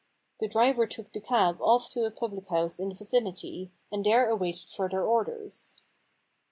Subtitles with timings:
[0.39, 4.27] The driver took the cab off to a public house in the vicinity, and there
[4.27, 5.75] awaited further orders.